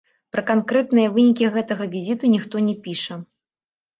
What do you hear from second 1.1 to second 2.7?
вынікі гэтага візіту ніхто